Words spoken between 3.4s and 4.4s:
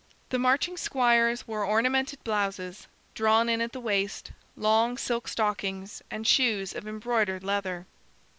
in at the waist,